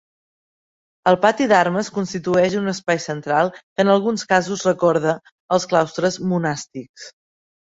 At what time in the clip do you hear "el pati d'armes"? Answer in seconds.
1.11-1.91